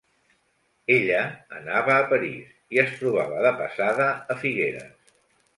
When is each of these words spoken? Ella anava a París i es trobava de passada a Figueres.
Ella 0.93 1.19
anava 1.59 1.93
a 1.97 2.07
París 2.13 2.49
i 2.77 2.83
es 2.85 2.97
trobava 3.03 3.45
de 3.47 3.53
passada 3.63 4.09
a 4.37 4.43
Figueres. 4.47 5.17